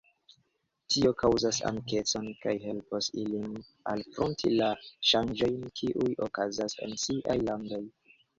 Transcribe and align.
Tio 0.93 1.09
kaŭzas 1.23 1.59
amikecon 1.69 2.25
kaj 2.45 2.53
helpos 2.63 3.09
ilin 3.25 3.51
alfronti 3.93 4.55
la 4.61 4.71
ŝanĝojn, 5.11 5.61
kiuj 5.83 6.09
okazas 6.29 6.79
en 6.89 6.99
siaj 7.05 7.39
landoj. 7.45 7.83